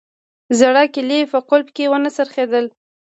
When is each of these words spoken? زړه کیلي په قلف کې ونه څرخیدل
زړه 0.59 0.83
کیلي 0.93 1.19
په 1.31 1.39
قلف 1.49 1.67
کې 1.75 1.85
ونه 1.91 2.09
څرخیدل 2.17 2.65